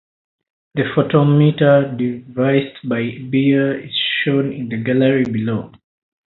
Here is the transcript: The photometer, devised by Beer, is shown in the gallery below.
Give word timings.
The 0.73 0.81
photometer, 0.95 1.95
devised 1.95 2.89
by 2.89 3.19
Beer, 3.29 3.79
is 3.81 3.93
shown 4.25 4.51
in 4.51 4.67
the 4.67 4.77
gallery 4.77 5.25
below. 5.25 5.73